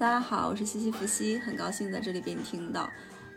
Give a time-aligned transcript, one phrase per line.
[0.00, 2.90] 大家好，我是西西弗西，很高兴在这里被你听到。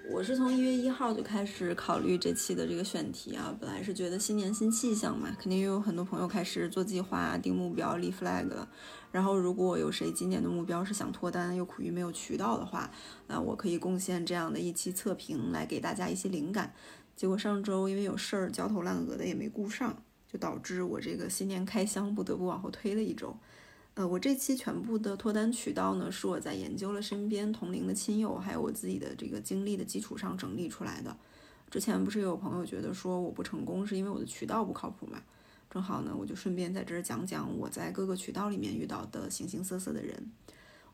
[0.09, 8.65] 我是从一月一号就开始考虑这期的这个选题啊，本来是觉得新年新气象嘛，肯定又有很多朋友开始做计划、定目标、立 flag 了。
[9.11, 12.89] 然后如果有谁今年的目标是想脱单又苦于没有渠道的话，
[13.27, 16.73] 那我可以贡献这样的一期测评来给大家一些灵感。
[17.13, 23.37] 结果上周因为有事儿焦头烂额的也没顾上，就导致我这个新年开箱不得不往后推了一周。
[23.95, 31.15] 呃，我这期全部的脱单渠道呢，是我在研究了身边同龄的亲友，还有我自己的这个经历的基础上整理出来的。
[31.69, 35.21] 之前不是有朋友觉得说我不成功是因为我的渠道不靠谱嘛？
[35.69, 40.31] 正好呢，我就顺便在这儿讲讲我在各个渠道里面遇到的形形色色的人。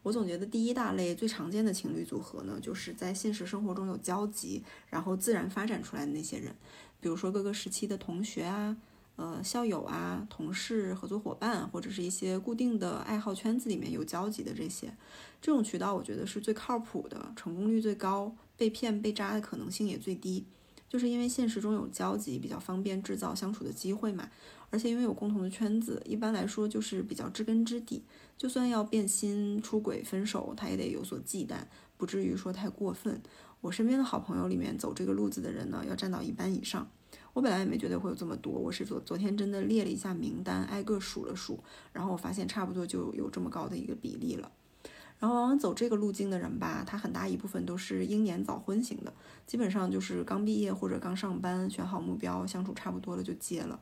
[0.04, 6.54] 我总结的第一大类最常见的情侣组合呢，就是在现实生活中有交集，然后自然发展出来的那些人，
[7.00, 8.76] 比如说各个时期的同学啊。
[9.20, 14.96] 呃，校友啊，同事、合作伙伴，或者是一些固定的爱好圈子里面有交集的这些，
[15.42, 20.46] 这种渠道我觉得是最靠谱的，成功率最高，被骗被扎的可能性也最低。
[20.88, 24.30] 就是因为现实中有交集，比较方便制造相处的机会嘛。
[24.70, 28.02] 而且因为有共同的圈子，一般来说就是比较知根知底，
[28.38, 31.58] 就算要变心、出轨、分手，他也得有所忌惮，
[31.98, 33.22] 不至于说太过分。
[33.60, 36.90] 我身边的好朋友里面走这个路子的人呢，要占到一半以上。
[37.40, 41.58] 我本来也没觉得会有这么多，我是昨昨天真的列了一下名单，挨个数了数，
[41.94, 44.52] 然后我发现差不多就有这么高的一个比例了。
[45.20, 49.14] 然后往往走这个路径的人吧，他很大一部分都是英年早婚型的，
[49.48, 53.80] 基本上就是刚毕业或者刚上班，选好目标，相处差不多了就结了。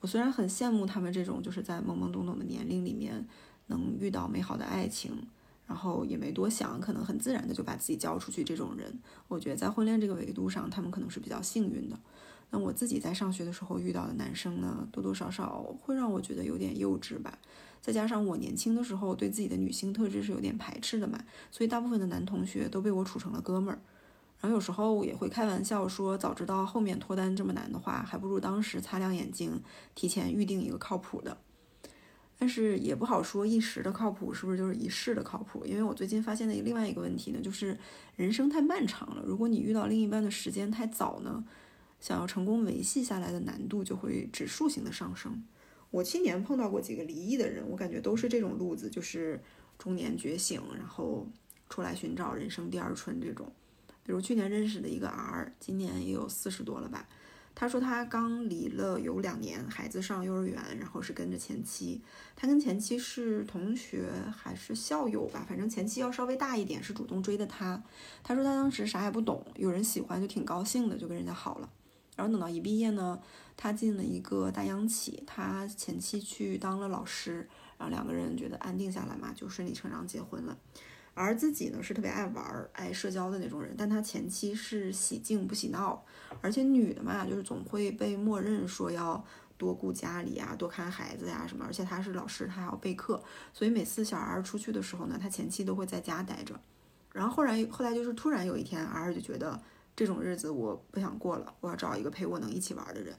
[0.00, 3.26] 我虽然很羡慕他们这种就是在懵懵懂懂的年龄里面
[3.68, 5.26] 能遇到美好的爱情，
[5.66, 11.98] 然后也没多想，可能很自然的就把自己交出去这种人，我觉得在婚恋这个维度上，他们可能是比较幸运的。
[12.54, 17.38] 那我自己在上学的时候遇到的男生呢，多多少少会让我觉得有点幼稚吧。
[17.80, 21.18] 再加上我年轻的时候对自己的女性特质是有点排斥的嘛，
[21.50, 23.80] 所以大部分的男同学都被我处成了哥们儿。
[24.38, 29.62] 然后有时候也会开玩笑说，早知道后面脱单这么难的话，还不如当时擦亮眼睛，
[29.94, 31.38] 提前预定一个靠谱的。
[32.38, 37.78] 但是也不好说一时的靠谱是不是就是一世的靠谱，因为我最近发现的另外一个问题呢，就是
[38.16, 39.22] 人生太漫长了。
[39.24, 41.42] 如果你遇到另一半的时间太早呢？
[42.02, 45.42] 想要成功维系下来的难度就会指数型的上升。
[45.92, 49.40] 我去年碰到过几个离异的人，我感觉都是这种路子，就是
[49.78, 51.26] 中年觉醒，然后
[51.70, 53.50] 出来寻找人生第二春这种。
[54.02, 57.06] 比如去年认识的一个 R，今年也有四十多了吧。
[57.54, 62.00] 他说他刚离了有两年，孩子上幼儿园，然后是跟着前妻。
[62.34, 65.44] 他跟前妻是同学还是校友吧？
[65.46, 67.80] 反正前妻要稍微大一点，是主动追的他。
[68.24, 71.70] 他说他当时啥也不懂，有人喜欢就挺高兴的，就跟人家好了。
[72.22, 73.18] 然后等到一毕业呢，
[73.56, 80.56] 他进了一个大央企，他前妻去当了老师，然后两个人觉得安定下来嘛，就顺理成章结婚了。
[81.14, 86.04] 而自己呢是特别爱玩、爱社交的那种人，但他前妻是喜静不喜闹，
[86.40, 89.24] 而且女的嘛，就是总会被默认说要
[89.58, 91.64] 多顾家里啊，多看孩子呀什么。
[91.66, 93.20] 而且他是老师，他还要备课，
[93.52, 96.60] 所以每次小 R 出去的时候呢，他前妻都会在家待着。
[97.12, 99.60] 然后后来后来就是突然有一天，R 就觉得。
[99.94, 103.14] 这种日子我不想过了，我要找一个陪我能一起玩的人。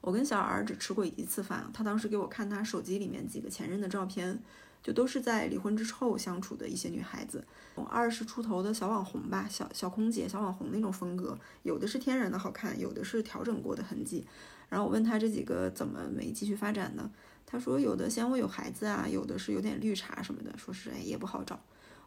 [0.00, 4.38] 我跟小 R 只吃过一次饭，他当时给我看他手机里面几个前任的照片，
[4.82, 7.42] 就都是在离婚之后相处的一些女孩子，
[7.88, 14.26] 二十出头的小网红吧，小小空姐、小网红那种风格，有的是天然的好看，有的是调整过的痕迹。
[14.68, 17.10] 然后我问他这几个怎么没继续发展呢？
[17.46, 21.58] 他说有的嫌我有孩子啊，有的是有点绿茶什么的，说是哎也不好找。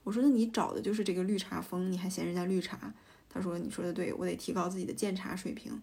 [0.03, 2.93] 我说那你找的就是这个绿茶风，你还嫌人家绿茶？
[3.37, 5.81] 他说：“你说的对，我得提高自己的鉴茶水平。”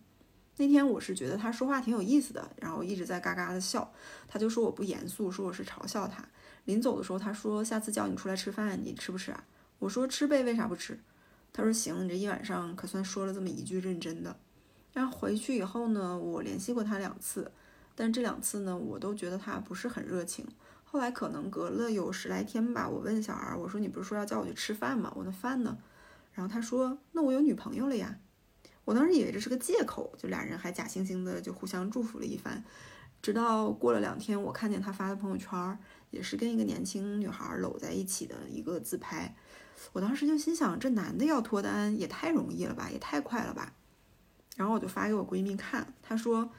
[0.59, 3.93] 那天我是觉得他说话挺有意思的，然后一直在嘎嘎的笑。
[4.29, 6.25] 他就说我不严肃，说我是嘲笑他。
[6.65, 9.45] 临走的时候，他说：“下次叫你出来吃饭，你吃不吃啊？”
[9.79, 10.99] 我说：“吃呗，为啥不吃？”
[11.53, 14.37] 他说：“行，你这一晚上可算说了这么一句认真的。”
[14.93, 17.51] 然后回去以后呢，我联系过他两次，
[17.95, 20.47] 但这两次呢，我都觉得他不是很热情。
[20.85, 25.13] 后来可能隔了有十来天吧，我问小孩：“我说你不是说要叫我去吃饭吗？
[25.17, 25.77] 我的饭呢？”
[26.35, 28.19] 然后他说：“那我有女朋友了呀。”
[28.85, 32.63] 我当时以为这是个借口，就俩人还假惺惺的就互相祝福了一番。
[33.23, 35.79] 直到过了两天，我看见他发的朋友圈，
[36.11, 39.35] 也是跟一个年轻女孩搂在一起的一个自拍。
[39.93, 43.73] 我当时就心想：这男的要脱单也太容易了吧，也太快了吧。
[44.57, 46.51] 然后我就发给我闺蜜看，她说：“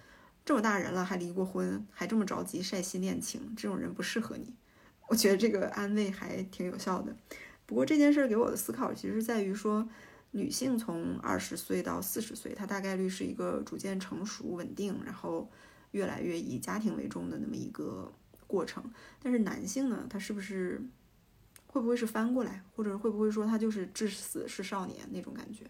[0.44, 4.56] 这么大人了还离过婚，还这么着急晒新恋情，这种人不适合你。
[5.08, 7.16] ”我觉得这个安慰还挺有效的。
[7.66, 9.88] 不过这件事给我的思考，其实在于说，
[10.32, 15.50] 女性从二十岁到四十岁，她大概率是一个逐渐成熟、稳定，然后
[15.92, 18.14] 越来越以家庭为重的那么一个
[18.46, 18.84] 过程。
[19.22, 20.82] 但是男性呢，他是不是
[21.68, 25.66] 会不会是翻过来，或者会不会说他就是至死是少年那种感觉？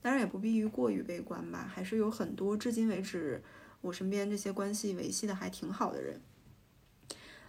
[0.00, 3.42] 当然也不必于过于悲观吧，还是有很多至今为止
[3.80, 6.20] 我身边这些关系维系的还挺好的人。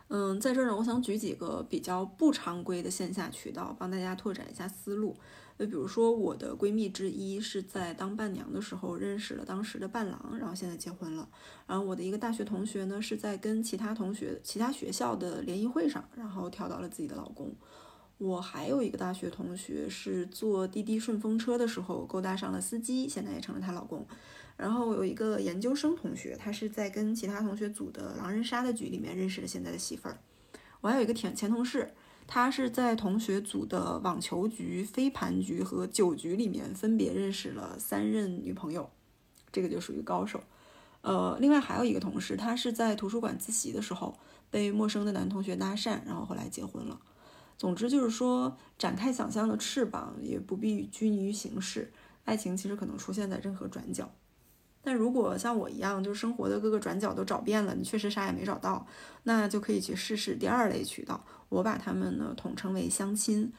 [0.08, 5.16] 嗯，在这儿呢，我想举几个比较不常规的线下渠道，帮大家拓展一下思路。
[5.58, 11.28] 就比如说，我的闺蜜之一是在当伴娘的时候认识了当时的伴郎，然后现在结婚了。
[11.66, 17.56] 然后我的一个大学同学呢，是在跟其他同学、其他学校的联谊会上，然后挑到了自己的老公。
[18.18, 24.06] 我还有一个大学同学是坐滴滴顺风车的时候勾搭上了司机，现在也成了她老公。
[24.58, 30.18] 然后我有一个研究生同学，他是在跟其他同学组的狼人杀的局里面认识了现在的媳妇儿。
[30.82, 31.94] 我还有一个前前同事，
[32.26, 38.90] 他是在同学组的网球局、飞盘局和酒局里面分别认识了三任女朋友，
[39.52, 40.42] 这个就属于高手。
[41.02, 44.18] 呃，另外还有一个同事，他是在图书馆自习的时候
[44.50, 47.00] 被陌生的男同学搭讪，然后后来结婚了。
[47.58, 51.92] 总之就是说，展开想象的翅膀，也不必拘泥于形式，
[52.24, 54.12] 爱情其实可能出现在任何转角。
[54.86, 58.86] 但如果像我一样，就是生活的各个转角都找遍了，你确实啥也没找到，
[59.24, 61.26] 那就可以去试试第二类渠道。
[61.50, 63.52] 我把它们呢统称为相亲，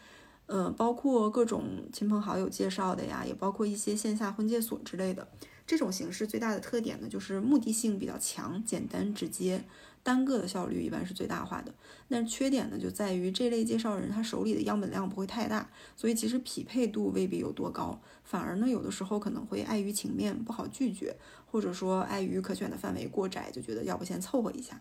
[0.46, 5.26] 呃，包括各种亲朋好友介绍的呀，也包括一些线下婚介所之类的。
[5.66, 9.64] 这种形式最大的特点呢，就是目的性比较强，简单直接。
[10.06, 11.74] 单个的效率一般是最大化的，
[12.08, 21.16] 但是缺点呢就在于这类介绍人他手里的样本量不会太大，所以其实匹配度未必有多高，反而呢有的时候可能会碍于情面不好拒绝，
[21.50, 24.80] 或者说碍于可选的范围过窄，就觉得要不先凑合一下。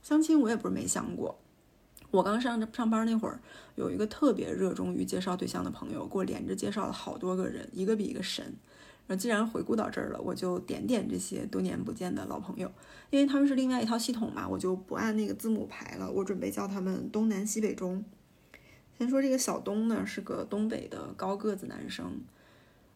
[0.00, 1.36] 相亲我也不是没想过，
[2.12, 3.40] 我刚上上班那会儿，
[3.74, 8.54] 有一个特别热衷于介绍对象的朋友，给我连着介绍了好多个人，一个比一个神。
[9.08, 12.70] 那既然回顾到这儿了，我就点点这些多年不见的老朋友，
[13.10, 16.10] 因为他们是另外一套系统嘛，我就不按那个字母排了。
[16.10, 18.04] 我准备叫他们东南西北中。
[18.98, 22.20] 先说这个小东呢，是个东北的高个子男生，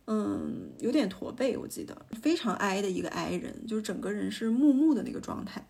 [0.07, 5.65] 嗯，有点驼背，我记得非常矮的一个矮人，就是整个人是木木的那个状态。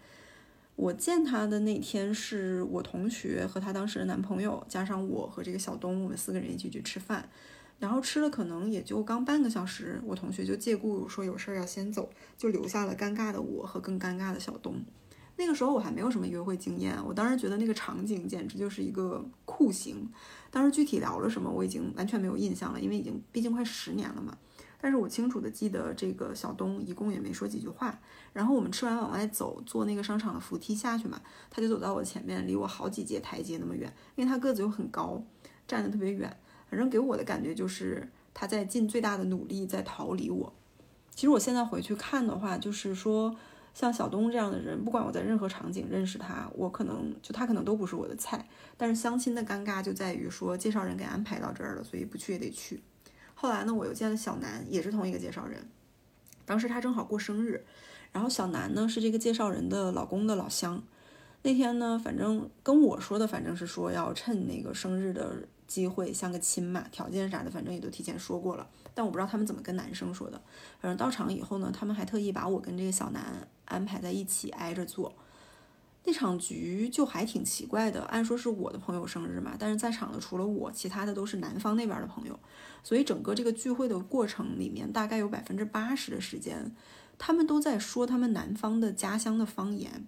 [0.76, 7.28] 我见他的那天是我同学和他当时的男朋友，加上我和这个小东，我们四个人一起去吃饭。
[7.80, 14.80] 然后吃了可能也就刚半个小时，我同学就借故说有事儿要先走，就留下了尴尬的我和更尴尬的小东。
[15.36, 20.06] 那个时候我还没有什么约会经验，我当时觉得那个场景简直就是一个酷刑。
[20.50, 24.36] 当时具体聊了什么我已经完全没有印象了，因为已经毕竟快十年了嘛。
[24.82, 27.98] 但是我清楚的记得这个小东一共也没说几句话。
[28.34, 31.18] 然后我们吃完往外走，坐那个商场的扶梯下去嘛，
[31.48, 35.22] 他就走到我前面，离我好几节台阶那么远，因为他个子又很高，
[35.66, 36.36] 站得特别远。
[36.70, 40.52] 反正给我的感觉就是他在尽最大的努力在逃离我。
[41.12, 43.36] 其实我现在回去看的话，就是说
[43.74, 48.46] 像小东这样的人，不管我在任何场景认识他，我可能就他可能都不是我的菜。
[48.76, 52.80] 但是相亲的尴尬就在于说介绍人给安排到这儿了，所以不去也得去。
[53.34, 55.66] 后来呢，我又见了小南，也是同一个介绍人。
[56.46, 57.64] 当时他正好过生日，
[58.12, 60.82] 然后小南呢是这个介绍人的老公的老乡。
[61.42, 65.48] 那天呢，反正跟我说的反正是说要趁那个生日的。
[65.70, 68.68] 机会相个亲嘛，条件啥的，反正也都提前说过了。
[68.92, 70.42] 但我不知道他们怎么跟男生说的。
[70.80, 75.14] 反正到场以后呢，他们还特意把我跟这个小南安排在一起挨着坐。
[76.02, 82.36] 那场局就还挺奇怪的，按说是我的朋友生日嘛，但是在场的除了我，其他的都是男方那边的朋友。
[82.82, 86.74] 所以整个这个聚会的过程里面，大概有百分之八十的时间，
[87.16, 90.06] 他们都在说他们男方的家乡的方言。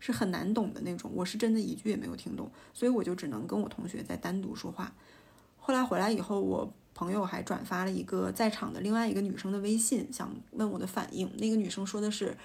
[0.00, 4.92] 是很难懂的那种，我是真的一句也没有听懂，所以我就只能跟我同学在单独说话。
[5.58, 11.30] 后来回来以后，我朋友还转发了一个在场的另外一个女生的微信，想问我的反应。
[11.36, 12.36] 那个女生说的是，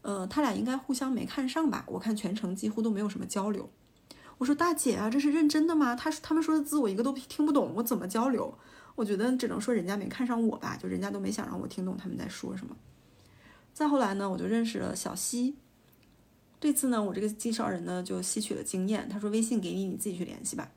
[0.00, 1.84] 呃，他俩应该互相没看上吧？
[1.86, 3.70] 我看全程几乎都没有什么交流。
[4.38, 5.94] 我说大姐啊，这是认真的吗？
[5.94, 8.52] 他他们说的字我一个都听不懂，我怎么交流？
[8.94, 12.74] 我觉得只能说人家没看上我吧，就人家都没想让我听懂他们在说什么。
[13.72, 15.54] 再后来呢，我就认识了小西。
[16.62, 20.70] 这次呢，我这个介绍人呢就吸取了经验，他说微信给你，你自己去联系吧。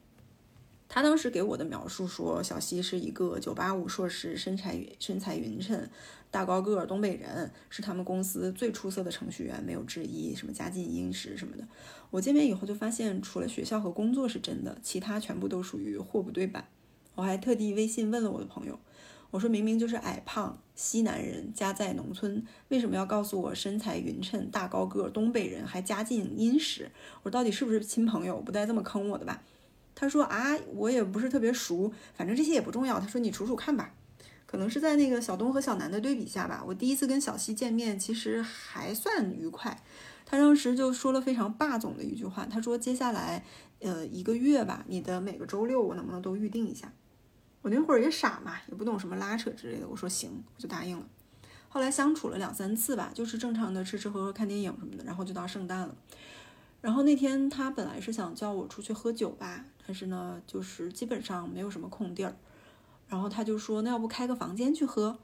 [0.90, 5.88] 他当时给我的描述说，小西是一个九八五硕士，身材身材匀称，
[6.32, 10.34] 大高个，东北人，是他们公司最出色的程序员，没有之一。
[10.34, 11.68] 什么家境殷实什么的。
[12.10, 16.68] 我见面以后就发现，除了学校和工作是真的，其他全部都属于货不对版。
[17.14, 18.80] 我还特地微信问了我的朋友。
[19.36, 26.90] 我说明明就是矮胖西南人，家在农村，为什么要告诉我身材匀称、大高个、东北人，还家境殷实？
[27.22, 28.40] 我到底是不是亲朋友？
[28.40, 29.42] 不带这么坑我的吧？
[29.94, 32.98] 他说啊，我也不是特别熟，反正这些也不重要。
[32.98, 33.94] 他说你数数看吧，
[34.46, 36.64] 可能是在那个小东和小南的对比下吧。
[36.66, 39.78] 我第一次跟小西见面，其实还算愉快。
[40.26, 43.44] 他当时就说了非常霸总的一句话，他说接下来
[43.82, 46.94] 呃一个月吧，你的每个周六我能不能都预定一下？
[47.66, 51.04] 我那会儿也傻嘛，也不懂什么拉扯之类的，我说行，我就答应了。
[51.68, 55.96] 后来相处了两三次吧，就是正常的吃吃喝喝、看电影什么的，然后就到圣诞了。
[56.80, 62.36] 然后那天他本来是想叫我出去喝酒吧，但是呢，就是基本上没有什么空地儿。
[63.08, 65.18] 然后他就说，那要不开个房间去喝？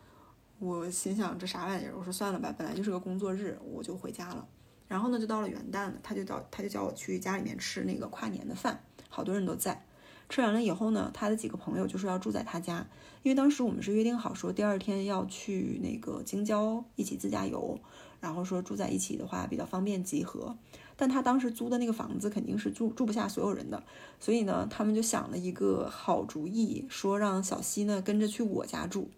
[0.58, 1.94] 我心想这啥玩意儿？
[1.96, 4.48] 我说算了吧，本来就是个工作日，我就回家了。
[4.88, 9.86] 然后呢，就到了元旦了，他就叫他就叫我去家里面吃那个跨年的饭，好多人都在。
[10.32, 12.88] 吃完了以后呢，他的几个朋友就说要住在他家。
[13.22, 17.78] 因为当时我们是约定好说第二天要去那个京郊一起自驾游，
[18.22, 20.56] 然后说住在一起的话比较方便集合。
[20.96, 23.84] 但他当时租的那个房子肯定是住住不下所有人的，
[24.20, 29.10] 所以呢，他们就想了一个好主意，说让小西呢跟着去我家住。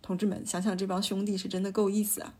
[0.00, 2.34] 同志们，想想这帮兄弟是真的够意思啊！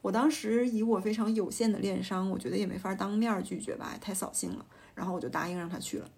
[0.00, 4.64] 我当时以我非常有限的恋商，我觉得也没法当面拒绝吧，太扫兴了。
[4.94, 6.08] 然后我就答应让他去了。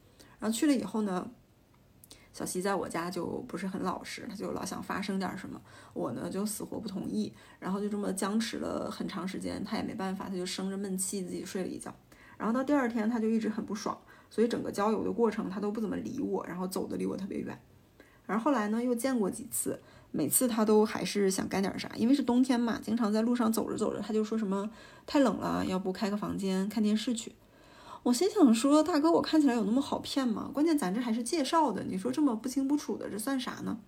[0.43, 1.31] 然后去了以后呢？
[2.33, 5.61] 小西在我家就不是很老实，他就老想发生点什么，
[5.93, 7.31] 我呢就死活不同意，
[7.61, 11.95] 然后就这么僵持了很长时间，他也没办法，他就生着闷气自己睡了一觉，
[12.39, 13.97] 然后到第二天他就一直很不爽，
[14.31, 17.57] 所以整个交友的过程他都不怎么理我，然后走的离我特别远，
[18.25, 19.79] 然后后来呢又见过几次，
[20.11, 24.71] 每次他都还是想干点啥，因为是冬天嘛，经常在路上走着走着他就说什么
[25.07, 27.33] 太冷了，要不开个房间看电视去。
[28.03, 30.51] 我心想说，大哥，我看起来有那么好骗吗？
[30.53, 33.79] 关键咱这还是介绍的，你说这么不清不楚的，这算啥呢？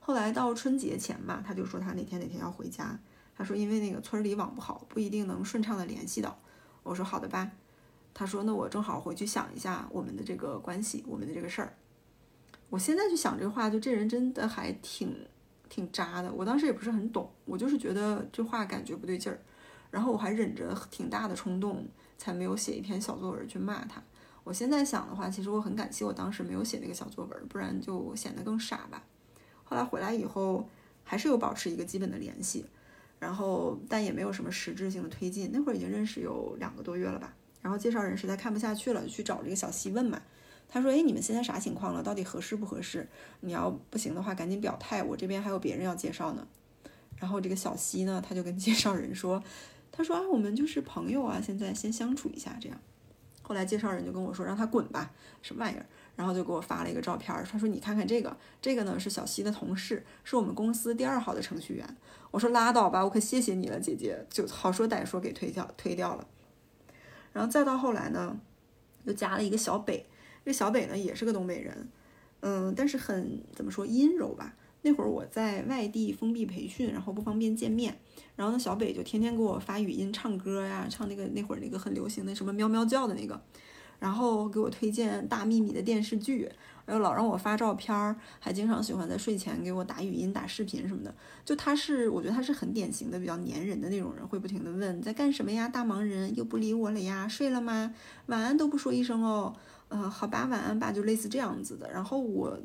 [0.00, 2.98] 后来到春节前吧，他就说他哪天哪天要回家，
[3.36, 6.38] 他说因为那个村里网不好，不一定能顺畅的联系到。
[6.82, 7.50] 我说好的吧。
[8.14, 11.76] 他说那我正好回去想一下我们的这个关系，我们的这个事儿。
[12.70, 15.14] 我现在去想这话，就这人真的还挺
[15.68, 16.32] 挺渣的。
[16.32, 19.38] 我当时也不是很懂，我就是觉得这话感觉不对劲儿，
[19.90, 21.86] 然后我还忍着挺大的冲动。
[22.24, 24.02] 才没有写一篇小作文去骂他。
[24.44, 29.04] 我现在想的话，其实我很感谢我当时没有写那个小作文，不然就显得更傻吧。
[29.62, 30.66] 后来回来以后，
[31.02, 32.64] 还是有保持一个基本的联系，
[33.18, 35.50] 然后但也没有什么实质性的推进。
[35.52, 37.34] 那会儿已经认识有两个多月了吧。
[37.60, 40.22] 然后介绍人实在看不下去了，就去找这个小西问嘛。
[40.66, 42.02] 他说：“哎，你们现在啥情况了？
[42.02, 43.06] 到底合适不合适？
[43.40, 46.46] 你要不行的话，赶紧表态，我这边还有别人要介绍呢。”
[47.20, 49.42] 然后这个小西呢，他就跟介绍人说。
[49.96, 52.76] 他说啊，我们就是朋友啊，现在先相处一下这样。
[53.42, 55.86] 后来介绍人就跟我说，让他滚吧，什么玩意儿？
[56.16, 61.96] 然后就给我发了一个照片，他说你看看这个，这个呢是小西的同事，是我们公司第二好的程序员。
[62.32, 64.26] 我说拉倒吧，我可谢谢你了，姐姐。
[64.28, 66.26] 就好说歹说给推掉推掉了。
[67.32, 68.36] 然后再到后来呢，
[69.04, 70.06] 又加了一个小北，
[70.44, 71.88] 这小北呢也是个东北人，
[72.40, 74.54] 嗯，但是很怎么说阴柔吧。
[74.86, 77.98] 那会儿我在外地封闭培训，然后不方便见面。
[78.36, 83.40] 然后呢，小北就天天给我发语音唱歌呀，唱那个那会儿那个很流行的什么喵喵叫的那个，
[83.98, 86.50] 然后给我推荐大秘密的电视剧，
[86.84, 91.14] 还有老让我发照片儿，还经常喜欢在睡前给我打语音、打视频什么的。
[91.46, 97.94] 就他是，我觉得他是很典型的比较粘人的那种人，会不停的问在干什么呀，大忙人又不理我了呀，睡了吗？
[98.26, 99.54] 晚安都不说一声哦，
[99.88, 101.90] 呃，好吧，晚安吧，就类似这样子的。
[101.90, 102.60] 然后我。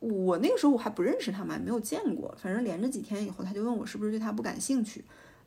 [0.00, 2.34] 我那个时候我还不认识他嘛，没有见过。
[2.36, 5.04] 反正连着几天以后，他就问我是不是对他不感兴趣，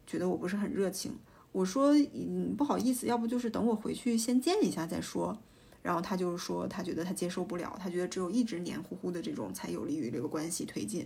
[0.08, 1.18] 觉得我不是很热情。
[1.52, 5.38] 我说，嗯，不好意思，要不就是等我回去先见一下再说。
[5.82, 11.06] 然后他就说，他觉得他接受不了，他觉得只有一直黏糊糊的这种才有利于这个关系推进。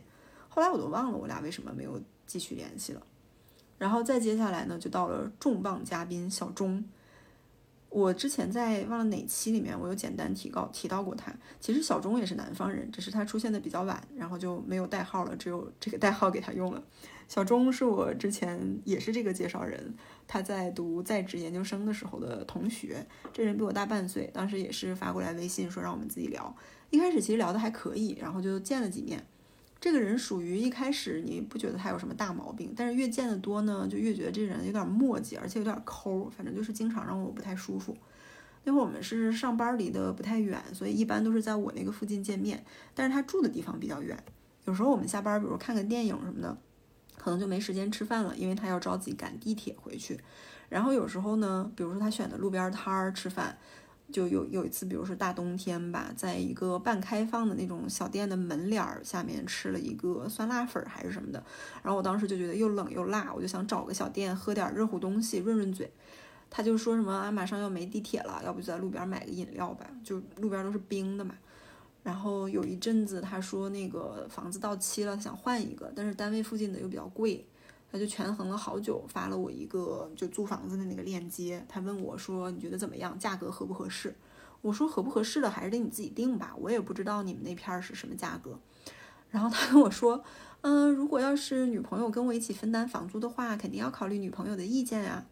[0.49, 3.01] 后来我都忘了我俩为什么没有继续联系了。
[3.77, 6.83] 然后再接下来呢，就到了重磅嘉宾小钟。
[7.89, 11.33] 我之前在忘了哪期里面，我有简单提告提到过他。
[11.59, 16.83] 其实小钟也是南方人，只是他出现的比较晚，然后就没有代号了，只有这个代号给他用了。
[17.27, 19.95] 小钟是我之前也是这个介绍人，
[20.27, 26.55] 他在读在职研究生的时候的同学，这人比我大半岁，当时也是发过来微信说让我们自己聊。
[26.89, 29.25] 一开始其实聊的还可以，然后就见了几面。
[29.79, 37.95] 这个人属于一开始你不觉得他有什么大毛病，但是越见得多呢，就越觉得这人有点磨叽，而且有点抠，反正就是经常让我不太舒服。
[38.63, 42.65] 那会儿我们是上班离得不太远，所以一般都是在我那个附近见面。
[42.95, 44.17] 但是他住的地方比较远，
[44.65, 46.57] 有时候我们下班，比如看个电影什么的，
[47.15, 50.19] 可能就没时间吃饭了，因为他要着急赶地铁回去。
[50.69, 53.57] 然后有时候呢，比如说他选的路边摊儿吃饭。
[54.11, 61.43] 就有有一次，比如说大冬天吧，在一个半开放的那种小店的门脸儿下面吃了一个酸辣粉还是什么的，
[61.83, 65.91] 然后我当时就觉得又冷又辣，我就想找个小店喝点热乎东西润润嘴。
[66.49, 71.35] 他就说什么啊，马上要没地铁了，要不就在路边买个饮料吧，就路边都是冰的嘛。
[72.03, 77.45] 然后有一阵子他说那个房子到期了，想换一个，但是单位附近的又比较贵，
[77.91, 81.65] 他就权衡了好久，发了我一个就租房子的那个链接。
[81.69, 83.17] 他问我说：“你觉得怎么样？
[83.17, 84.15] 价格合不合适？”
[84.61, 88.59] 我说：“合不合适的还是得你自己定吧，我也不知道你们那片儿是什么价格。”
[89.29, 90.23] 然后他跟我说
[90.61, 95.25] ：“嗯，如果要是女朋友跟我一起分担房租的话，肯定要考虑女朋友的意见呀。”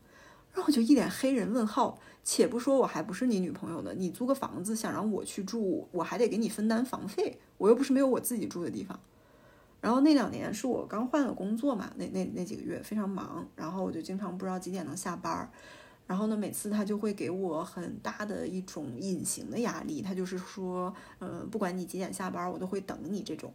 [0.53, 1.97] 然后我就一脸黑人问号。
[2.27, 8.99] 且不说我还不是你女朋友呢，你租个房子想让我去住，我还得给你分担房费，我又不是没有我自己住的地方。
[9.85, 15.47] 然后那两年是我刚换了工作嘛，那那那几个月非常忙，然后我就经常不知道几点能下班儿。
[16.07, 23.53] 然后呢，每次他就会给我很大的一种隐形的压力，他就是说，呃，不管你几点下班，我都会等你这种。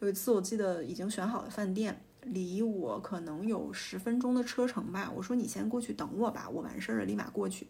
[0.00, 7.68] 有一次我记得已经选好了饭店，离我可能有十分钟的车程吧，我说你先过去等我吧，我完事儿了立马过去。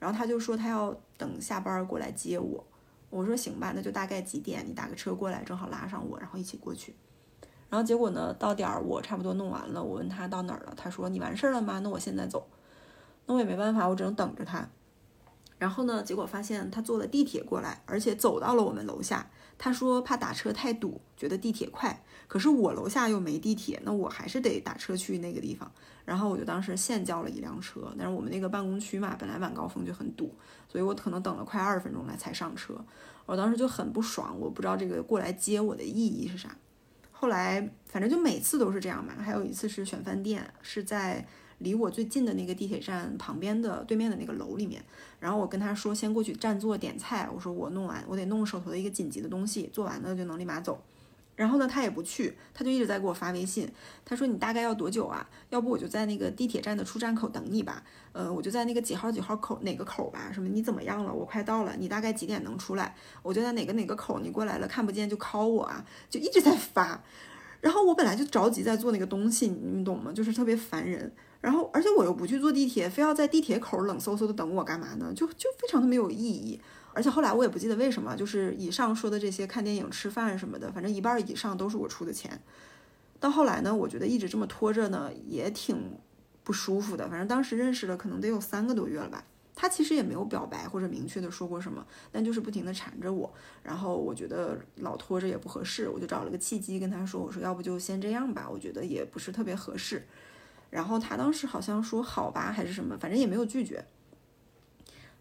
[0.00, 2.66] 然后他就说他要等下班过来接我，
[3.08, 4.68] 我说行吧，那就大概几点？
[4.68, 6.92] 你打个车过来，正好拉上我，然后一起过去。
[7.68, 8.32] 然后结果呢？
[8.38, 11.80] 到点儿我差不多弄完了，我问他到哪儿了，他说你完事儿了吗？
[11.80, 12.46] 那我现在走。
[13.26, 14.68] 那我也没办法，我只能等着他。
[15.58, 16.02] 然后呢？
[16.02, 19.28] 结果发现他坐了地铁过来，而且走到了我们楼下。
[19.58, 22.04] 他说怕打车太堵，觉得地铁快。
[22.28, 25.70] 可是我楼下又没地铁，那我还是得打车去那个地方。
[26.04, 30.30] 然后我就当时现叫了一辆车，但是我们那个办公区嘛，本来晚高峰就很堵，
[30.68, 32.74] 所以我可能等了快二十分钟了才上车。
[33.24, 36.54] 我当时就很不爽，我不知道这个过来接我的意义是啥。
[37.18, 39.14] 后来反正就每次都是这样嘛。
[39.18, 41.26] 还有一次是选饭店，是在
[41.58, 44.84] 离我最近的那个地铁站旁边的对面的那个楼里面。
[45.18, 50.78] 然后我跟他说先过去占座点菜，我说我弄完，我得弄手头的一个紧急的东西，做完了就能立马走。
[51.36, 53.70] 然后呢，他也不去，他就一直在给我发微信。
[54.06, 55.28] 他说：“你大概要多久啊？
[55.50, 57.82] 要不我就在那个地铁站的出站口等你吧。
[58.12, 60.30] 呃，我就在那个几号几号口哪个口吧。
[60.32, 61.12] 什么你怎么样了？
[61.12, 62.96] 我快到了，你大概几点能出来？
[63.22, 67.02] 我就在哪个哪个口，你过来了看不见就 call 我啊，就一直在发。
[67.60, 70.10] 然后我本来就着急在做那个东西，你们懂吗？
[70.12, 71.12] 就是特别烦人。
[71.42, 75.12] 然后而且我又不去坐地铁，非要在地铁口冷飕飕的等我干嘛呢？
[75.14, 76.58] 就就非常的没有意义。”
[76.96, 82.40] 而且后来我也不记得为什么，就是以上说的这些看电影、吃饭什么的，反正一半以上都是我出的钱。
[83.20, 85.92] 到后来呢，我觉得一直这么拖着呢，也挺
[86.42, 87.06] 不舒服的。
[87.06, 89.22] 反正当时认识了，可能得有三个多月了吧。
[89.54, 93.30] 他其实也没有表白或者明确的说过什么，但就是不停的缠着我。
[93.62, 100.06] 然后我觉得老拖着也不合适，我就找了个契机跟他说：“我说要不就先这样吧，我觉得也不是特别合适。”
[100.70, 103.84] 然后他当时好像说好吧，还是什么，反正也没有拒绝。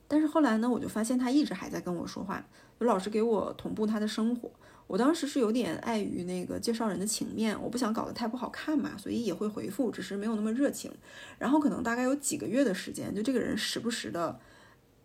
[0.08, 2.46] 但是后来呢，我就发现他一直还在跟我说话，
[2.80, 4.52] 就老是给我同步他的生活。
[4.88, 10.92] 我当时是有点碍于那个介绍人的情面，我不想搞得太不好看嘛，所以也会回复，只是没有那么热情。
[11.40, 14.40] 然后可能大概有几个月的时间，就这个人时不时的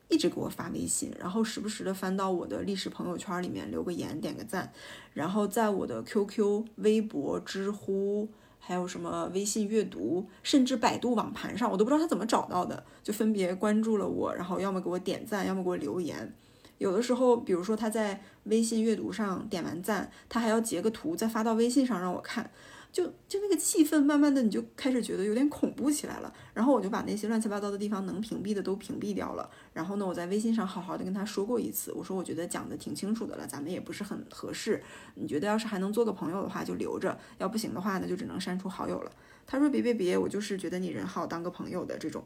[0.08, 4.70] 一直给我发微信，然后时不时的翻到我的历史朋友圈里面留个言、点个赞，
[5.14, 8.28] 然后在我的 QQ、微博、知乎。
[8.60, 16.32] 还有什么微信阅读，甚至百度网盘上，我都不知道他怎么找到的，就分别关注了我，然后要么给我点赞，要么给我留言。
[16.78, 22.50] 有的时候，比如说他在微信阅读上点完赞，他还要截个图再发到微信上让我看。
[22.92, 26.32] 就就那个气氛，慢慢的你就开始觉得有点恐怖起来了。
[26.52, 29.48] 然后我就把那些乱七八糟的地方能屏蔽的都屏蔽掉了。
[29.72, 34.82] 然后呢，我在微信上好好的跟他说过一次，我说我觉得讲的挺清楚的了，咱们也不是很合适。
[35.14, 39.12] 你觉得要是还能做个朋友的话就留着，要不行的话呢就只能删除好友了。
[39.46, 42.22] 他说别别别，我就是觉得你人好，当个朋友的这种。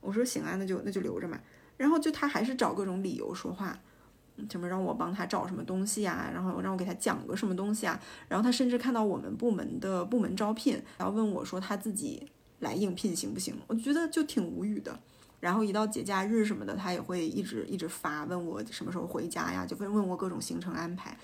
[0.00, 1.38] 我说行啊，那就那就留着嘛。
[1.76, 3.78] 然后就他还是找各种理由说话。
[4.50, 6.30] 什么让我帮他找什么东西呀？
[6.32, 8.00] 然后让我给他讲个什么东西啊？
[8.28, 13.54] 然后他甚至看到我们部门的部门招聘，然后问我说他自己来应聘行不行？
[13.66, 14.98] 我觉得就挺无语的。
[15.38, 19.66] 然后一到节假日什么的，他也会一直一直发问我什么时候回家呀？
[19.66, 21.16] 就问问我各种行程安排。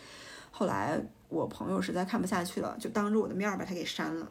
[0.51, 4.31] 后来我朋友实在看不下去了，就当着我的面把他给删了。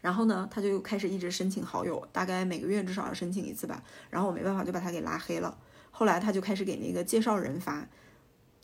[0.00, 3.82] 然后呢，他就开始一直申请好友，大概每个月至少要申请一次吧。
[4.10, 5.56] 然后我没办法就把他给拉黑了。
[5.96, 7.88] 后来他就开始给那个介绍人发，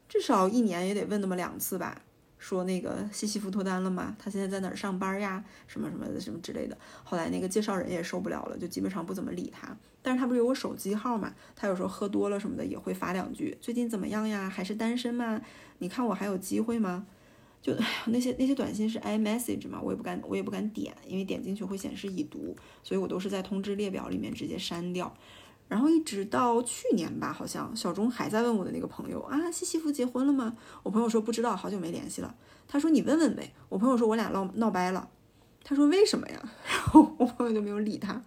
[0.08, 2.02] 至少一年也得问那么两次吧，
[2.38, 4.16] 说那个西西弗脱单了吗？
[4.18, 5.44] 他现在在哪儿上班呀？
[5.68, 6.76] 什么什么的什么之类的。
[7.04, 9.76] 后来那个介绍人也受不了了，就基本上不怎么理他。
[10.02, 11.32] 但是他不是有我手机号嘛？
[11.54, 14.50] 他有时候喝多了什么的也会发两句，最近怎么样呀？
[14.50, 15.40] 还是单身吗？
[15.78, 17.06] 你看我还有机会吗？
[17.62, 17.72] 就
[18.08, 25.14] 那些那些短信是 iMessage 嘛，我也不敢我也不敢点，因为点进去会显示已读，所以我都是在通知列表里面直接删掉。
[25.70, 30.56] 然后一直到去年吧，好像小钟还在问我的那个朋友啊，西西弗结婚了吗？
[30.82, 32.34] 我朋友说不知道，好久没联系了。
[32.66, 33.52] 他说你问问呗。
[33.68, 35.08] 我朋友说我俩闹闹掰了。
[35.62, 36.42] 他说为什么呀？
[36.68, 38.20] 然后我朋友就没有理他。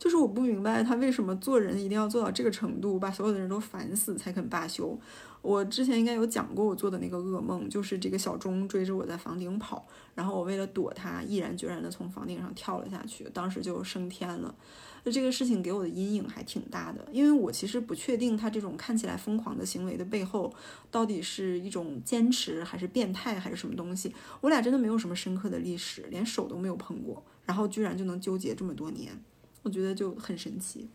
[0.00, 4.98] 就是我不明白他为什么做人一定要做到这个程度，把所有的人都烦死才肯罢休。
[5.42, 14.54] 我之前应该有讲过我做的那个噩梦，就是这个小钟追着我在房顶跑，然后我为了躲他，毅然决然的从房顶上跳了下去，当时就升天了。
[15.04, 20.52] 那这个事情给我的阴影还挺大的，因为我其实不确定他这种看起来疯狂的行为的背后，
[20.90, 24.14] 到底是一种坚持还是变态还是什么东西。
[24.40, 29.12] 我俩真的没有什么深刻的历史，连手都没有碰过，然后居然就能纠结这么多年，
[29.62, 30.88] 我觉得就很神奇。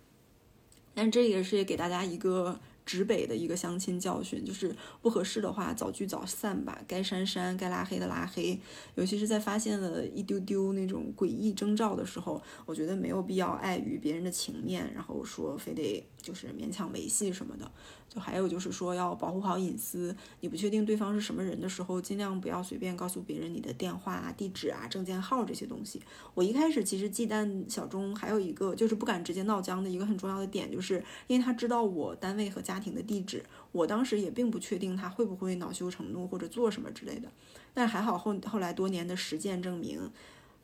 [0.93, 2.59] 但这也是给大家一个。
[2.85, 8.59] 直北的一个相亲教训，就是不合适的话早聚早散吧，该删删，该拉黑的拉黑。
[8.95, 17.71] 尤其是在发现了一丢丢那种诡异征兆的时候，我觉得没有必要碍于别人的情面，然后说非得就是勉强维系什么的。
[18.09, 26.01] 就还有就是说要保护好隐私，你不确定对方是什么人的时候，尽量不要随便告诉别人你的电话啊、地址啊、证件号这些东西。
[26.33, 37.29] 我一开始其实忌惮小钟，还有一个就是不敢直接闹僵的一个很重要的点，就是因为他知道我单位和家庭的地址，我当时也并不确定他会不会恼羞成怒或者做什么之类的。
[37.73, 40.09] 但还好后后来多年的实践证明，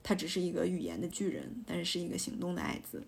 [0.02, 3.04] 他只是一个语言的巨人，但是是一个行动的矮子。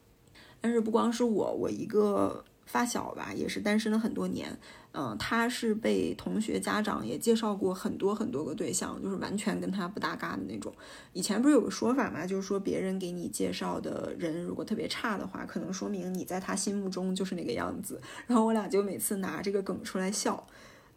[0.64, 2.44] 但是不光是我，我一个。
[2.66, 4.58] 发小吧，也是单身了很多年，
[4.94, 10.74] 嗯，他是被同学家长也介绍过很多很多个对象，就是完全跟他不搭嘎的那种。
[11.12, 18.02] 以前不是有个说法嘛，就是说别人给你介绍的人如果特别差的话，可能说明你在他心目中就是那个样子。
[18.26, 20.48] 然后我俩就每次拿这个梗出来笑。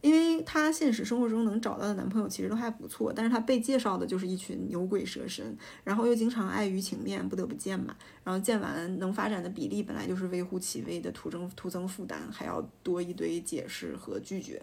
[0.07, 14.63] 因为她现实生活中能找到的男朋友其实都还不错，但是她被介绍的就是一群牛鬼蛇神，然后又经常碍于情面不得不见嘛，然后见完能发展的比例本来就是微乎其微的，徒增徒增负担，还要多一堆解释和拒绝。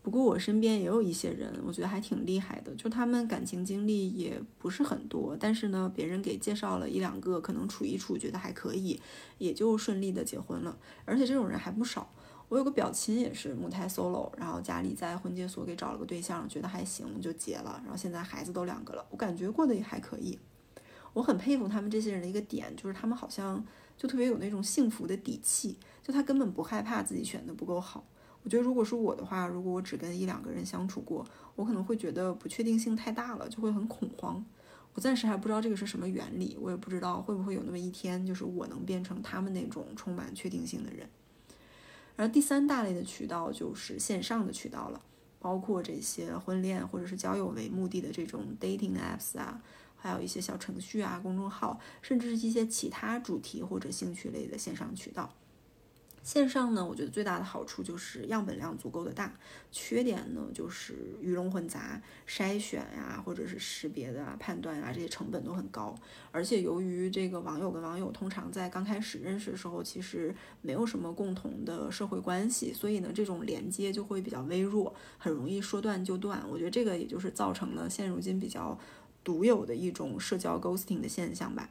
[0.00, 9.00] 不过我身边也有一些人，我觉得还挺厉害的，就他们感情经历也不是很多，但是呢，别人给介绍了一两个，可能处一处觉得还可以，
[9.38, 12.12] 也就顺利的结婚了，而且这种人还不少。
[12.50, 20.36] 我有个表亲也是母胎 solo，然后家里在婚介所给找了个对象，觉得还行就结了，然后现在孩子都两个了，我感觉过得也还可以。
[21.12, 23.64] 我很佩服他们这些人的一个点，就是他们好像
[23.96, 28.04] 就特别有那种幸福的底气，就他根本不害怕自己选的不够好。
[28.42, 34.44] 我觉得如果是我的话，如果我只跟一两个人相处过，我可能会觉得不确定性太大了，就会很恐慌。
[34.94, 41.08] 我暂时还不知道这个是什么原理，我也不知道会不会有那么一天，就是我能变成他们那种充满确定性的人。
[42.20, 45.00] 而第三大类的渠道就是线上的渠道了，
[45.38, 49.62] 包括这些婚恋或者是交友为目的的这种 dating apps 啊，
[49.96, 55.32] 还有一些小程序啊、公众号，甚至是一些其他主题或者兴趣类的线上渠道。
[56.22, 59.32] 线上呢，我觉得最大的好处就是样本量足够的大，
[59.72, 65.94] 缺点呢就是鱼龙混杂，筛选呀或者是识别的啊判断啊这些成本都很高，
[66.30, 76.42] 而且由于这个网友跟网友通常在刚开始认识的时候其实没有什么共同的社会关系，所以呢这种连接就会比较微弱，很容易说断就断。
[76.50, 78.78] 我觉得这个也就是造成了现如今比较
[79.24, 81.70] 独有的一种社交 ghosting 的现象吧。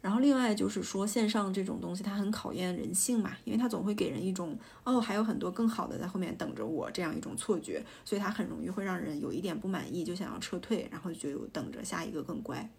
[0.00, 12.70] 然后另外就是说，线上这种东西它很考验人性嘛，因为它总会给人一种哦，还有很多更好的在后面等着我这样一种错觉，所以它很容易会让人有一点不满意，就想要撤退，然后就等着下一个更乖。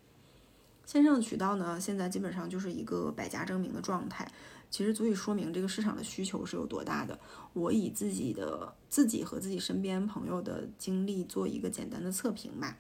[0.86, 4.26] 线上的渠道呢，现在基本上就是一个百家争鸣的状态，
[4.72, 7.20] 其实足以说明这个市场的需求是有多大的。
[7.52, 12.78] 我以自己的自己和自己身边朋友的经历做一个简单的测评吧，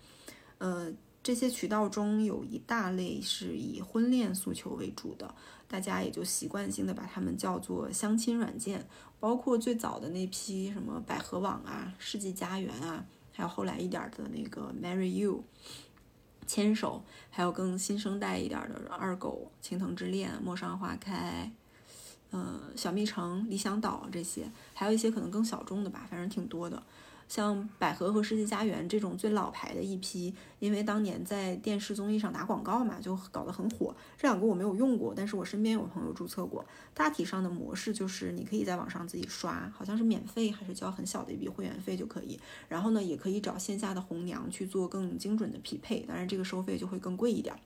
[0.59, 0.93] 呃。
[1.21, 5.35] 这些渠道中有一大类是以婚恋诉求为主的，
[5.67, 8.87] 大家也就习惯性的把它们叫做相亲软件，
[9.19, 15.43] 包括最早的那批什么百合网啊、世纪佳缘啊，还有后来一点的那个 Marry You、
[16.47, 21.51] 牵手，还有更新生代一点的二狗、青藤之恋、陌上花开，
[22.31, 26.81] 嗯，小蜜城、理想岛这些，还有一些可能更小众的吧，反正挺多的。
[27.29, 33.95] 像百合和世纪佳缘这种最老牌的一批，因为当年在电视综艺上打广告嘛，就搞得很火。
[34.17, 36.65] 这两个我没有用过，但是我身边有朋友注册过。
[36.95, 42.39] 大体上的模式就是你可以在网上自己刷，好像是免费还是交很小的一笔会员费就可以。
[42.67, 47.59] 然后呢，也可以找线下的红娘去做更精准的匹配，当然这个收费就会更贵一点儿。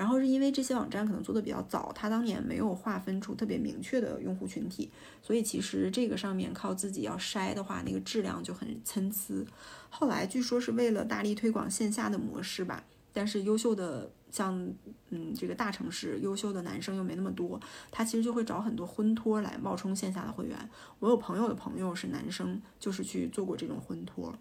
[0.00, 9.46] 然后是因为这些网站可能做的比较早，它当年没有划分出特别明确的用户群体，所以其实这个上面靠自己要筛的话，那个质量就很参差。
[9.90, 12.82] 后来据说是为了大力推广线下的模式吧，
[13.12, 14.66] 但是优秀的像
[15.10, 17.60] 嗯这个大城市优秀的男生又没那么多，
[17.90, 20.56] 他其实就会找很多婚托来冒充线下的会员。
[20.98, 24.34] 我有朋友的朋友是男生，就是去做过这种婚托。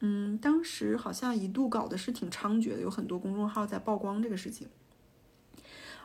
[0.00, 4.68] 嗯，当时好像一度搞的是挺猖獗的，有很多公众号在曝光这个事情。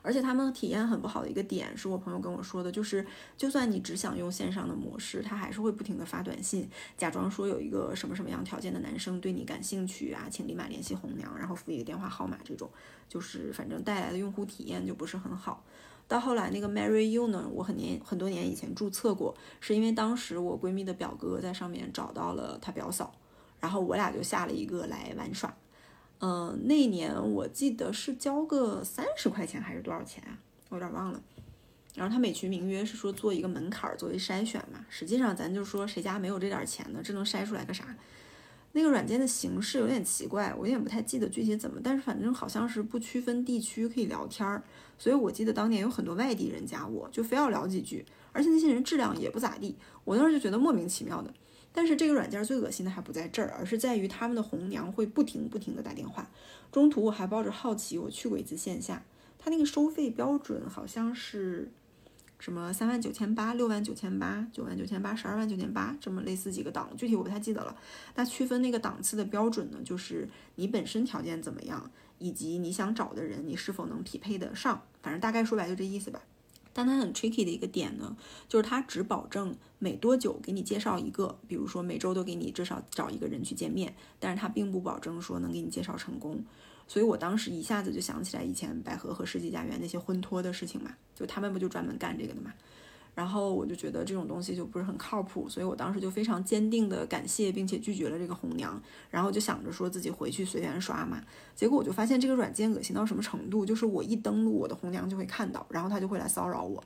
[0.02, 3.04] 而且他们体验很不好的一个点，是我朋友跟我说的，就是
[3.36, 12.70] 就算你只想用线上的模式，他还是会不停的发短信，假装说有一个什么什么样条件的男生对你感兴趣啊，请立马联系红娘，然后附一个电话号码，这种
[13.10, 15.64] 就是反正带来的用户体验就不是很好。
[16.08, 23.12] 到后来那个 Marry You 呢，我很年很多年以前注册过，是因为当时我闺蜜的表哥在上面找到了他表嫂，
[23.66, 25.52] 然后我俩就下了一个来玩耍。
[26.20, 30.38] 嗯，那年我记得是交个三十块钱还是多少钱啊？
[30.70, 31.20] 我有点忘了。
[31.96, 37.00] 然后他美其名曰是说做一个门槛作为筛选嘛，实际上咱就说谁家没有这点钱呢？
[37.04, 37.84] 这能筛出来个啥？
[38.74, 44.62] 那个软件的形式有点奇怪，我有点不太记得具体怎么，但是反正好像是不区分地区可以聊天儿，
[45.00, 51.34] 所以我记得当年有很多外地人加我，就非要聊几句，而且那些人质量也不咋地，我当时就觉得莫名其妙的。
[51.76, 56.28] 但是这个软件最恶心的还不在这儿，而是在于他们的红娘会不停不停的打电话，
[56.72, 59.04] 中途我还抱着好奇我去过一次线下，
[59.38, 61.70] 他那个收费标准好像是。
[62.38, 67.76] 什么三万九千八、六万九千八、九万九千八、十二万九千八，这么类似几个档，具体我不太记得了。
[68.16, 74.84] 那区分那个档次的标准呢，就是你本身条件怎么样，以及你想找的人你是否能匹配得上。
[75.02, 76.22] 反正大概说白就这意思吧。
[76.78, 78.18] 但它很 tricky 的一个点呢，
[78.50, 86.44] 就是它只保证每多久给你介绍一个，比如说每周都给你至少找一个人去见面，但是它并不保证说能给你介绍成功。
[86.86, 92.54] 所以我当时一下子就想起来以前百合和世纪佳缘那些婚托的事情嘛，就他们不就专门干这个的嘛。
[93.16, 101.24] 然后我就觉得这种东西就不是很靠谱，所以我当时就非常坚定的感谢并且拒绝了这个红娘，然后就想着说自己回去随缘刷嘛。
[101.56, 106.84] 结果我就发现这个软件恶心到什么程度，就是我一登录我的红娘就会看到，然后他就会来骚扰我。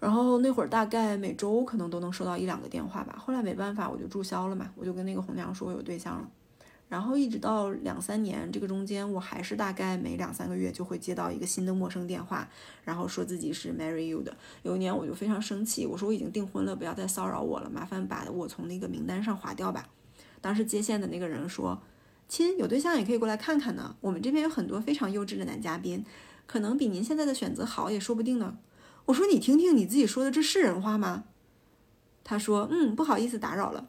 [0.00, 6.28] 然后那会儿大概每周可能都能收到一两个电话吧，后来没办法我就注销了嘛，我就跟那个红娘说我有对象了。
[6.88, 12.48] 然后一直到两三年，这个中间我还是大概每两三个月就会接到一个新的陌生电话，
[12.82, 14.34] 然后说自己是 marry you 的。
[14.62, 19.86] 有一年我就非常生气，我说我已经订婚了，不要再骚扰我了，麻烦把我从那个名单上划掉吧。
[20.40, 21.82] 当时接线的那个人说
[22.26, 26.04] ：“亲，有对象也可以过来看看呢，我们这边有很多非常优质的男嘉宾，
[26.46, 28.56] 可能比您现在的选择好也说不定呢。”
[29.04, 31.24] 我说：“你听听你自己说的，这是人话吗？”
[32.24, 33.88] 他说：“嗯，不好意思打扰了。”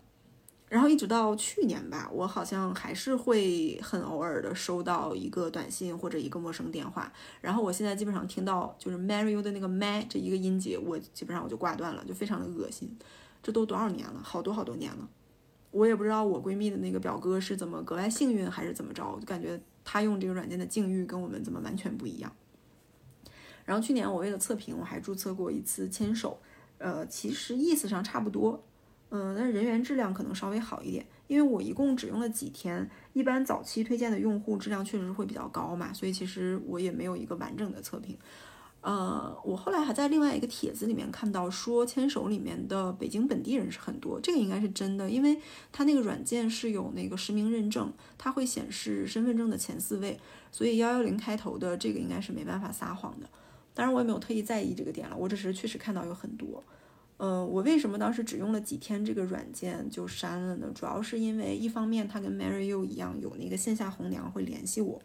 [0.69, 7.11] 然后一直到去年吧，我好像还是会很偶尔的收到一个短信或者一个陌生电话。
[7.41, 12.95] 然后我现在基本上听到就是 marry you 的那个 my 这一个音节，我基本上我就挂断了，就非常的恶心。
[13.41, 15.09] 这都多少年了，好多好多年了。
[15.71, 22.31] 我也不知道我闺蜜的那个表哥是怎么格外幸运还是怎么着，我就感觉他用这个软件的境遇跟我们怎么完全不一样。
[23.65, 26.39] 然后去年我为了测评，我还注册过一次牵手，
[26.77, 28.63] 呃，其实意思上差不多。
[29.11, 32.89] 嗯，但是人员质量可能稍微好一点，因为我一共只用了几天。
[33.13, 38.17] 一般早期推荐的用户质量确实会比较高嘛，所以其实我也没有一个完整的测评。
[38.81, 45.37] 呃，我后来还在另外一个帖子里面看到说，牵手里面的北京本地人是很多，这个应该是真的，因为
[45.71, 50.17] 它那个软件是有那个实名认证，它会显示身份证的前四位，
[50.49, 53.27] 所以幺幺零开头的这个应该是没办法撒谎的。
[53.73, 56.63] 当然我也没有特意在意这个点了，我只是确实看到有很多。
[57.21, 60.71] 嗯，我为什么当时只用了几天这个软件就删了呢？
[60.73, 65.01] 主要是因为一方面它跟 Marry You 一样有那个线下红娘会联系我，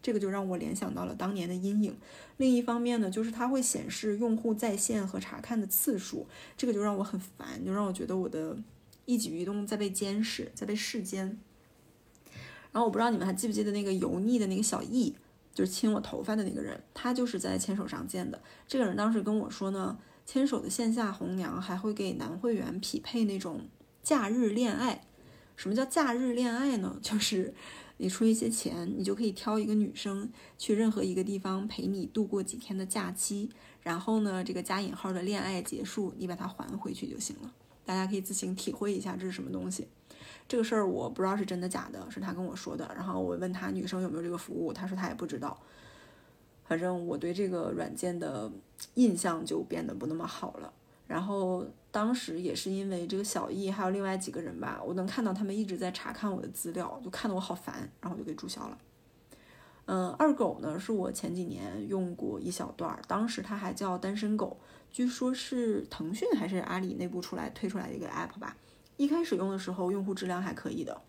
[0.00, 1.96] 这个就让我联想到了当年的阴影。
[2.36, 8.56] 另一方面呢，就是它会显示用户在线和查看的次数，这个就让我很烦，就让我觉得我的
[9.04, 11.36] 一举一动在被监视，在被视监。
[12.70, 15.16] 然后我不知道你们还记不记得那个油腻的那个小易，
[15.52, 18.40] 就是亲我头发的那个人，他就是在牵手上见的。
[18.68, 19.98] 这个人当时跟我说呢。
[20.26, 23.62] 牵手的线下红娘还会给男会员匹配那种
[24.02, 25.02] 假日恋爱。
[25.54, 26.98] 什么叫假日恋爱呢？
[27.00, 27.54] 就是
[27.98, 33.48] 你出一些钱，你就可以挑一个女生去任何一个地方陪你度过几天的假期。
[33.82, 37.52] 然后呢，这个加引号的恋爱结束，你把它还回去就行了。
[37.84, 39.86] 大家可以自行体会一下这是什么东西。
[40.48, 42.90] 这个事儿我不知道是真的假的，是他跟我说的。
[42.96, 45.56] 然后我问他女生有没有这个服务，他说他也不知道。
[46.68, 48.50] 反正我对这个软件的
[48.94, 50.72] 印象就变得不那么好了。
[51.06, 58.76] 然后当时也是因为这个小易还有另外几个人吧，我能看到他们一直在查看我的资料，就看得我好烦，然后我就给注销了。
[59.84, 64.56] 嗯，二狗呢是我前几年用过一小段，当时它还叫单身狗，
[64.90, 68.56] 据说是腾讯还是阿里内部出来推出来的一个 app 吧。
[68.96, 71.00] 一开始用的时候用户质量还可以的，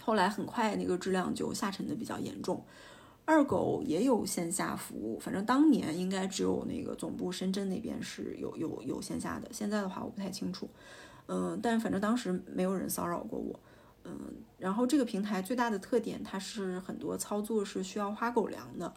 [0.00, 2.64] 后来很快那个质量就下沉的比较严重。
[3.26, 10.68] 二狗也有线下服务，反正当年应该只有那个总部深圳那边是有有有线下的，现在的话我不太清楚。
[11.26, 13.58] 嗯，但反正当时没有人骚扰过我。
[14.04, 14.14] 嗯，
[14.58, 18.92] 然后这个平台最大的特点，它是很多操作是需要花狗粮的。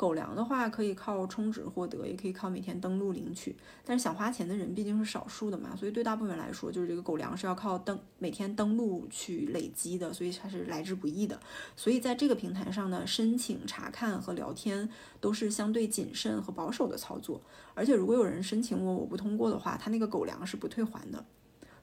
[0.00, 3.54] 狗粮的话可以靠充值获得，也可以靠每天登录领取。
[3.84, 11.38] 但是想花钱的人毕竟是少数的嘛，所以对大部分人来说，就是这个狗粮是要靠登每天登录去累积的，所以它是来之不易的。
[11.76, 14.88] 所以在这个平台上呢，申请、查看和聊天
[15.20, 17.38] 都是相对谨慎和保守的操作。
[17.74, 21.22] 而且如果有人申请我，我不通过的话，他那个狗粮是不退还的。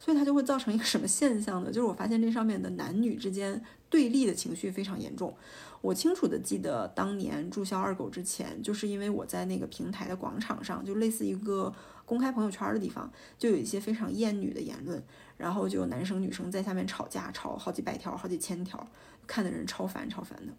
[0.07, 1.67] 所以它就会造成一个什么现象呢？
[1.69, 5.35] 就是我发现这上面的男女之间对立的情绪非常严重。
[5.81, 11.73] 我清楚的记得当年注销二狗之前，就是因为我在那个平台的广场上，就类似一个
[12.05, 15.03] 公开朋友圈的地方，就有一些非常厌女的言论，
[15.35, 18.87] 然后就有男生女生在下面吵架，吵好几百条、好几千条，
[19.27, 20.53] 看的人超烦超烦的。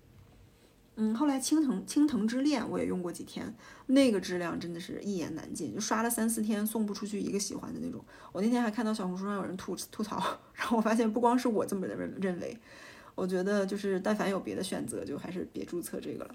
[1.01, 3.55] 嗯，后来青藤青藤之恋我也用过几天，
[3.87, 8.05] 那个质量真的是一言难尽，就刷了三四天送不出去一个喜欢的那种。
[8.33, 10.17] 我那天还看到小红书上有人吐吐槽，
[10.55, 12.59] 然后我发现不光是我这么认认为，
[13.15, 16.35] 我觉得就是但凡有别的选择，就还是别注册这个了。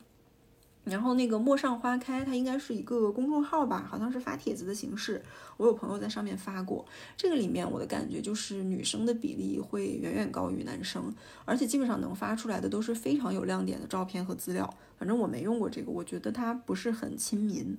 [0.83, 5.21] 然后那个陌上花开，它应该是一个公众号吧，好像是发帖子的形式。
[5.57, 11.13] 我有朋友在上面发过，这个里面我的感觉就是女生的比例会远远高于男生，
[11.45, 14.73] 而且基本上能发出来的都是非常有亮点的照片和资料。
[14.97, 17.77] 反正我没用过这个，我觉得它不是很亲民。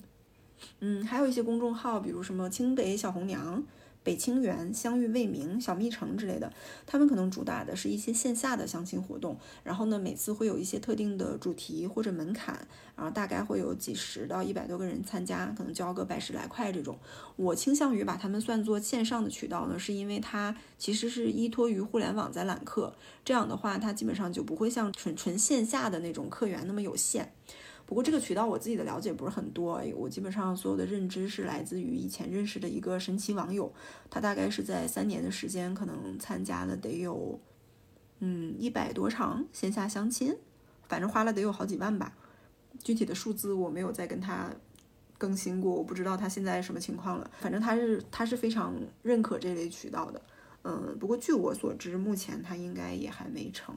[0.81, 3.63] 嗯，还有一些公众号，比如什么清北小红娘。
[4.05, 6.53] 北清园、相遇未明、小蜜城之类的，
[6.87, 12.55] 他们可能主打的是一些线下的相亲活动，然后呢，每次会有一些特定的主题或者门槛，
[12.95, 16.99] 然后大概会有几十到一百多个人参加，可能交个百十来块这种。
[17.37, 27.33] 我倾向于把他们算作线上的渠道呢，是因为它其实是依托于互联网在揽客，这样的话，它基本上就不会像纯纯线下的那种客源那么有限。
[27.87, 33.73] 不过这个渠道我自己的了解不是很多，我基本上所有的认知是来自于以前认识的一个神奇网友，
[34.09, 37.39] 他大概是在三年的时间，可能参加了得有，
[38.21, 40.35] 嗯一百多场线下相亲，
[40.89, 42.17] 反正花了得有好几万吧，
[42.83, 44.51] 具体的数字我没有再跟他
[45.19, 47.31] 更新过，我不知道他现在什么情况了。
[47.39, 50.23] 反正他是他是非常认可这类渠道的，
[50.63, 53.75] 嗯，不过据我所知，目前他应该也还没成。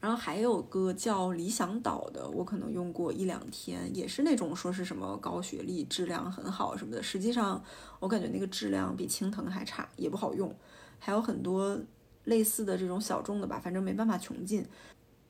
[0.00, 7.02] 然后还有个叫理想岛的，我可能用过一两天，也是那种说是什么高学历、质量很好什么的。
[7.02, 7.62] 实际上，
[7.98, 10.54] 我感觉那个质量比青藤还差，也不好用。
[10.98, 11.78] 还有很多
[12.24, 14.64] 类似的这种小众的吧，反正没办法穷尽。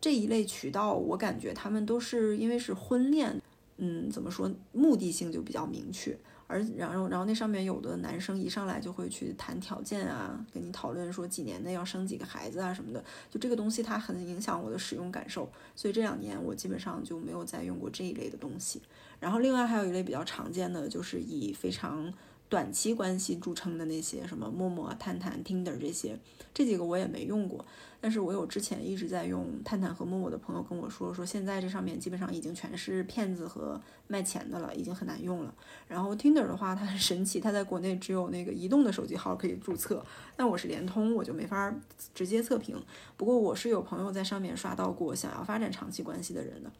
[0.00, 3.42] 这一类渠道，我感觉他们都是因为是婚恋，
[3.78, 6.16] 嗯，怎么说，目的性就比较明确。
[6.50, 18.82] 而然后然后那上面有的男生一上来就会去谈条件啊，跟你讨论说几年内要生几个孩子啊什么的，就这个东西它很影响我的使用感受，所以这两年我基本上就没有再用过这一类的东西。
[19.20, 22.12] 然后另外还有一类比较常见的，就是以非常。
[22.50, 26.18] 短期关系著称的那些什么陌陌、探探、Tinder 这些，
[26.52, 27.64] 这几个我也没用过。
[28.02, 35.54] 但是我有之前一直在用探探和陌陌的朋友跟我说，说现在这上面基本上已经全是骗子和卖钱的了，已经很难用了。
[35.86, 41.72] 然后 Tinder 的话，它很神奇，它在国内只有那个移动的手机号可以注册，但我是联通，我就没法
[42.12, 42.82] 直接测评。
[43.16, 46.72] 不过我是有朋友在上面刷到过想要发展长期关系的人的。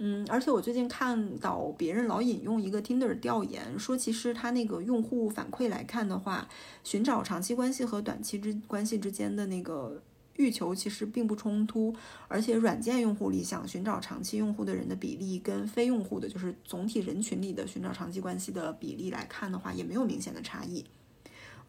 [0.00, 6.48] 嗯，而且我最近看到别人老引用一个 Tinder 调研，说其实他那个用户反馈来看的话，
[6.84, 10.00] 寻找长期关系和短期之关系之间的那个
[10.36, 11.92] 欲求其实并不冲突，
[12.28, 20.84] 而且软件用户里想寻找长期用户的人的比例跟非用户的，就是总体人群里的寻找长期关系的比例来看的话，也没有明显的差异。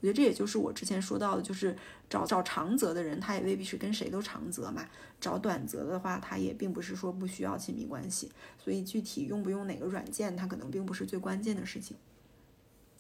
[0.02, 1.76] 我觉得这也就是我之前说到的，就是
[2.10, 4.88] 找找长则的人，他也未必是跟谁都长则嘛。
[5.20, 8.32] 找短则的话，他也并不是说不需要亲密关系。
[8.58, 11.98] 所以具体用不用哪个软件，它可能并不是最关键的事情。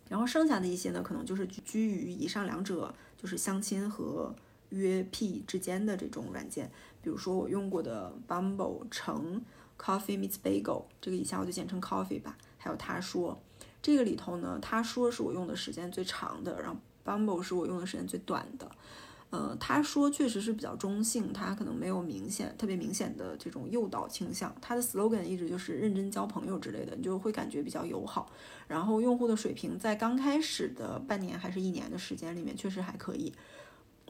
[0.09, 4.35] 然后剩下的一些呢，可能就是居于以上两者，就是相亲和
[4.67, 6.69] 约 P 之间的这种软件。
[7.01, 9.41] 比如说我用过的 Bumble、橙、
[9.79, 12.37] Coffee Meets Bagel，这个以下我就简称 Coffee 吧。
[12.57, 13.41] 还有他说，
[13.81, 16.77] 这个里头呢，他说是我用的时间最长的，然后。
[17.05, 18.69] Bumble 是我用的时间最短的，
[19.31, 28.29] 呃，他说确实是比较中性，他可能没有明显特别明显的这种诱导倾向，他的 slogan 一直就是认真交朋友之类的，你就会感觉比较友好。
[28.67, 33.33] 然后用户的水平在刚开始的半年还是一年的时间里面确实还可以，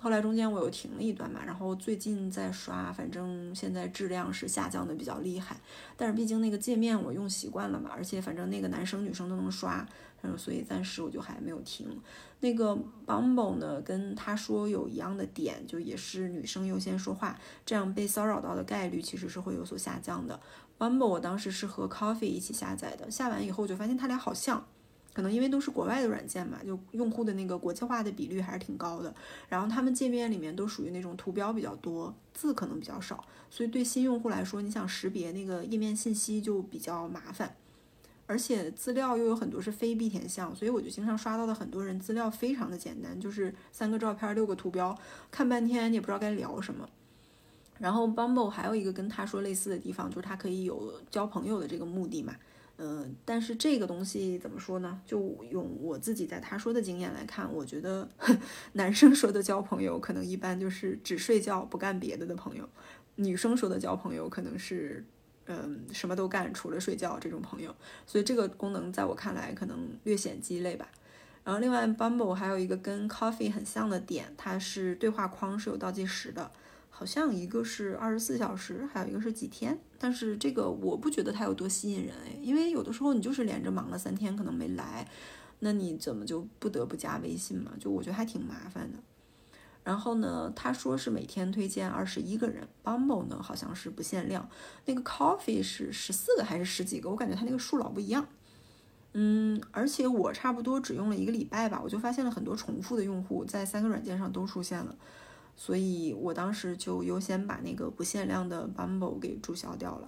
[0.01, 5.57] 后来中间我又停了一段嘛，然后最近在刷，反正现在质量是下降的比较厉害，
[5.95, 9.87] 但是毕竟那个界面我用习惯了嘛，而且反正那个男生女生都能刷。
[10.21, 11.87] 嗯，所以暂时我就还没有停。
[12.41, 20.39] 那个 Bumble 呢，跟他说有一样的点，就也是女生优先说话，这样被骚扰到的概率其实是会有所下降的。
[20.77, 24.65] Bumble 我当时是和 Coffee 一起下载的，下完以后我就发现它俩好像，
[25.13, 29.13] 可能因为都是国外的软件嘛，就用户的那个国际化的比率还是挺高的。
[29.49, 37.53] 然后他们界面里面都属于那种图标比较多，字可能比较少，所以对新用户来说，你想识别那个页面信息就比较麻烦。
[38.29, 44.95] 而且资料又有很多是非必填项，所以我就经常刷到的很多人资料非常的简单，就是三个照片六个图标，
[45.31, 46.87] 看半天也不知道该聊什么。
[47.79, 52.35] 然后 Bumble 还有一个跟他说类似的地方，就是他可以有交朋友的这个目的嘛。
[52.77, 55.01] 嗯，但是这个东西怎么说呢？
[55.07, 58.07] 就用我自己在他说的经验来看，我觉得
[58.73, 62.69] 男生说的交朋友可能一般就是只睡觉不干别的的朋友，
[63.15, 65.03] 女生说的交朋友可能是。
[65.51, 67.75] 嗯，什么都干，除了睡觉这种朋友，
[68.05, 70.87] 所以这个功能在我看来可能略显鸡肋吧。
[71.43, 76.51] 然后另外，Bumble 还有一个跟 Coffee 很像的点，它是对话框是有倒计时的，
[76.91, 79.75] 好像一个是二十四小时，还有一个是几天。
[79.97, 85.07] 但是这个我不觉得它有多吸引人哎，因为有的时候你就是连着忙了三天可能没来，
[85.59, 87.71] 那你怎么就不得不加微信嘛？
[87.79, 88.99] 就我觉得还挺麻烦的。
[89.89, 94.47] 然后呢，他说是每天推荐二十一个人，Bumble 呢好像是不限量，
[94.85, 97.09] 那个 Coffee 是十四个还是十几个？
[97.09, 98.27] 我感觉他那个数老不一样。
[99.13, 104.95] 嗯，而且我差不多只用了一个礼拜吧，我就发现了很多重复的用户在三个软件上都出现了，
[105.57, 110.07] 所以我当时就优先把那个不限量的 Bumble 给注销掉了。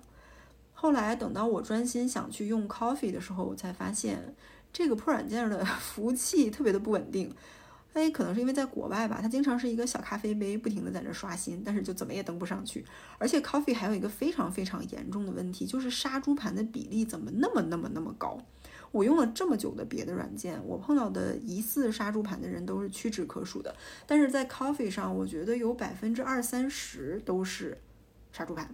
[0.74, 4.36] 后来等到我专心想去用 Coffee 的时候，我才发现
[4.72, 7.34] 这个破软件的 服务器特别的不稳定。
[7.94, 12.86] 哎，可能是因为在国外吧，它经常是一个小咖啡杯，不停的在那刷新，但是就怎么也登不上去。
[13.18, 18.40] 而且 Coffee 还有一个非常非常严重的问题，就是杀猪盘的比例怎么那么那么那么高？
[18.92, 23.76] 我用了这么久的别的软件，我碰到的疑似杀猪盘的人都是屈指可数的，
[24.06, 27.78] 但是在 Coffee 上，我觉得有百分之二三十都是
[28.32, 28.74] 杀猪盘。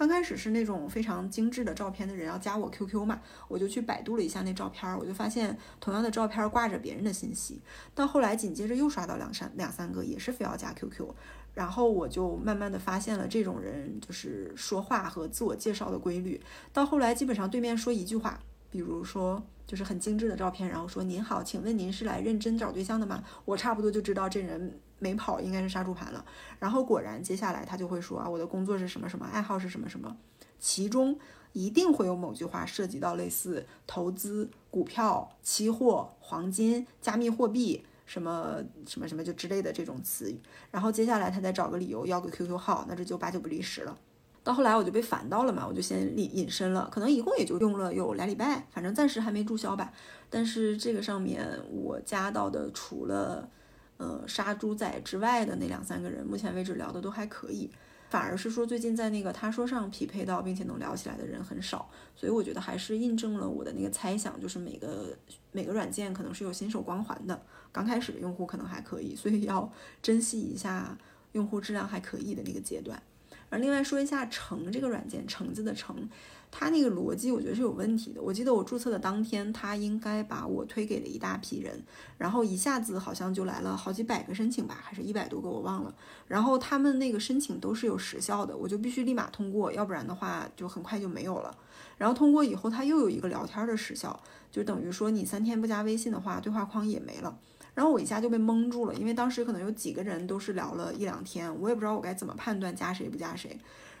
[0.00, 7.60] 刚开始是那种非常精致的照片的人要加我 QQ 嘛，我就去百度了一下那照片，我就发现同样的照片挂着别人的信息。
[7.94, 11.06] 到后来紧接着又刷到两三两三个也是非要加 QQ，
[11.52, 16.40] 然后我就慢慢的发现了这种人就是说话和自我介绍的规律。
[16.72, 18.40] 到后来基本上对面说一句话，
[18.70, 23.22] 比如说就是很精致的照片，然后说您好，请问您是来认真找对象的吗？
[23.44, 24.80] 我差不多就知道这人。
[25.00, 26.24] 没跑应该是杀猪盘了，
[26.60, 30.16] 然后果然接下来他就会说啊，我的工作是什么什么，爱好是什么什么，
[30.58, 31.18] 其中
[31.52, 40.38] 一定会有某句话涉及到类似投资、股票、期货、黄金、加密货币什么什么什么就之类的这种词语，
[40.70, 43.98] 然后接下来他再找个理由要个 QQ 号，那这就八九不离十了。
[44.44, 49.92] 到后来我就被烦到了嘛，我就先隐隐身了，可能一共也就用了有俩礼拜，反正暂时还没注销吧。
[50.28, 53.48] 但是这个上面我加到的除了。
[54.00, 57.70] 呃，杀猪仔之外的那两三个人，目前为止聊的都还可以，
[58.08, 61.86] 反而是说最近在那个他说上匹配到并且能聊起来的人很少，
[62.16, 65.14] 所以我觉得还是印证了我的那个猜想，就是每个
[65.52, 67.38] 每个软件可能是有新手光环的，
[67.70, 69.70] 刚开始的用户可能还可以，所以要
[70.00, 70.96] 珍惜一下
[71.32, 73.02] 用户质量还可以的那个阶段。
[73.50, 76.08] 而另外说一下橙这个软件，橙子的橙。
[76.52, 78.20] 它那个逻辑我觉得是有问题的。
[78.20, 81.80] 我记得我注册的当天，它应该把我推给了一大批人，
[82.18, 85.94] 然后一下子好像就来了好几百个申请吧，还是一百多个，我忘了。
[86.26, 91.56] 然后他们那个申请都是有时效的，我就必须立马通过，要不然的话就很快就没有了。
[91.96, 94.20] 然后通过以后，它又有一个聊天的时效，
[94.50, 97.38] 就等于说你三天不加微信的话，对话框也没了。
[97.74, 103.58] 然后我一下就被蒙住了，因为当时可能有几个人都是聊了一两天，我也不知道我该怎么判断加谁不加谁。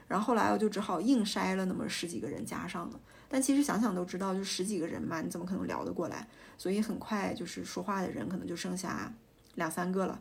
[0.08, 6.26] 然后后来我就只好硬筛了那么十几个人加上了，但其实想想都知道，就十几个人嘛，你怎么可能聊得过来？
[6.58, 9.12] 所以很快就是说话的人可能就剩下
[9.54, 10.18] 两三个了。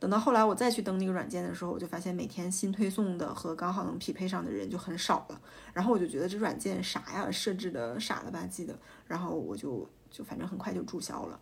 [0.00, 5.40] 等到后来我再去登那个软件的时候，我就发现每天新推送的和刚好能匹配上的人就很少了。
[5.72, 8.76] 然后我就觉得这软件啥呀，设置的傻了吧唧的。
[9.06, 11.38] 然后我就就反正很快就注销了。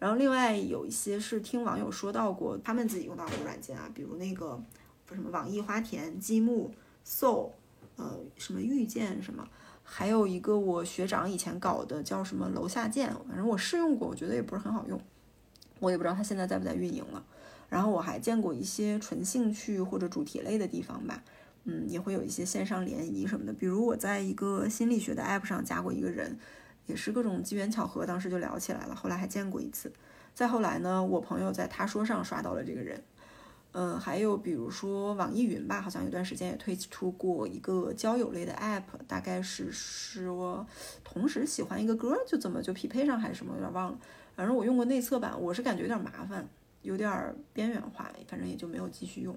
[0.00, 4.60] 然后另外有一些是听网友说到过他们自己用到的软件啊，比如那个
[5.12, 6.72] 什么网易花田、积木。
[7.02, 7.50] so，
[7.96, 9.48] 呃，什么遇见什么，
[9.82, 15.00] 还有一个我学长以前搞的叫什么楼下见，反正我试用过，我觉得也不是很好用，
[15.80, 17.24] 我也不知道他现在在不在运营了。
[17.70, 21.22] 然后我还见过一些纯兴趣或者主题类的地方吧，
[21.64, 23.52] 嗯，也会有一些线上联谊什么的。
[23.52, 26.38] 比如我在一个心理学的 app 上加过一个人，
[26.90, 29.90] 也是各种机缘巧合，当时就聊起来了，后来还见过一次。
[30.34, 33.02] 再后来呢，我朋友在他说上刷到了这个人。
[33.72, 40.66] 嗯，还有比如说网易云吧，好像有段时间也推出过一个交友类的 app，大概是说
[41.04, 43.98] 同时喜欢一个歌，就怎么就匹配上还是什么，有点忘了。
[44.34, 46.44] 反正我用过内测版，我是感觉有点麻烦，
[46.82, 49.36] 有点边缘化，反正也就没有继续用。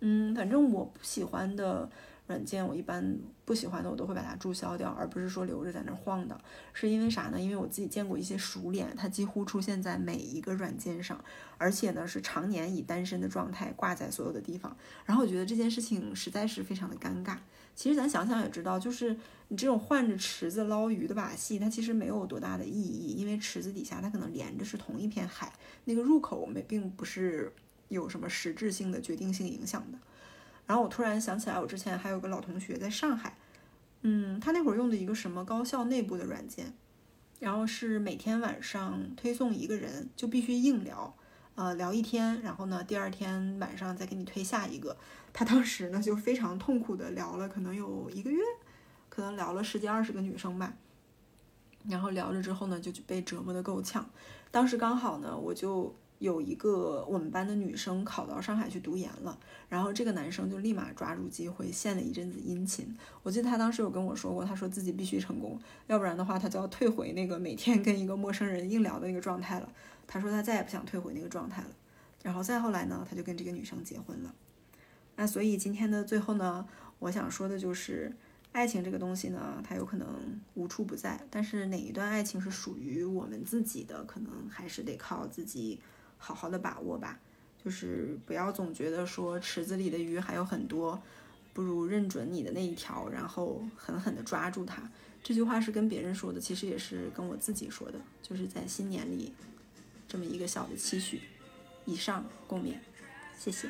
[0.00, 1.90] 嗯，反正我不喜欢的
[2.32, 6.40] 软件，我一般不喜欢的我都会把它注销掉，而不是说留着在那儿晃的。
[6.72, 7.40] 是因为啥呢？
[7.40, 11.22] 因为我自己见过一些熟脸，它几乎出现在每一个软件上，
[11.58, 14.76] 而且呢是常年以单身的状态挂在所有的地方。
[15.04, 17.36] 然后我觉得这件事情实在是非常的尴尬。
[17.74, 19.16] 其实咱想想也知道，就是
[19.48, 25.52] 你这种换着池子捞鱼的把戏，它其实没有多大的意义，因为池子底下它可能连着是同一片海，
[25.84, 27.52] 那个入口没并不是
[27.88, 29.98] 有什么实质性的决定性影响的。
[30.66, 33.36] 然后我突然想起来，我之前还有个老同学在上海，
[34.02, 36.72] 嗯，他那会儿用的一个什么高校内部的软件，
[37.40, 41.14] 然后是每天晚上推送一个人，就必须硬聊，
[41.56, 44.96] 呃，聊一天，然后呢，第二天晚上再给你推下一个。
[45.32, 48.40] 他当时呢就非常痛苦的聊了，可能有一个月，
[49.08, 50.74] 可能聊了十几二十个女生吧，
[51.88, 54.08] 然后聊着之后呢，就被折磨的够呛。
[54.50, 55.94] 当时刚好呢，我就。
[56.22, 59.36] 有一个我们班的女生考到上海去读研了，
[59.68, 62.96] 然后这个男生就立马抓住机会献了一阵子殷勤。
[63.24, 69.68] 我记得他当时有跟我说过，他说自己必须成功，要不然的话他就要退回那个每天跟一个陌生人硬聊的那个状态了。
[70.06, 71.70] 他说他再也不想退回那个状态了。
[72.22, 74.32] 然后再后来呢，他就跟这个女生结婚了。
[75.16, 76.64] 那所以今天的最后呢，
[77.00, 78.14] 我想说的就是，
[78.52, 85.80] 爱情这个东西呢，它有可能无处不在，但是哪一段爱情是属于我们自己的，可能还是得靠自己。
[86.24, 87.18] 好好的把握吧，
[87.64, 91.02] 就是不要总觉得说池子里的鱼还有很多，
[91.52, 94.88] 不如认准你的那一条，然后狠狠的抓住它。
[95.20, 99.32] 这句话是跟别人说的，其实也是跟我自己说的，就是在新年里
[100.06, 101.20] 这么一个小的期许。
[101.84, 102.76] 以上共勉，
[103.36, 103.68] 谢谢。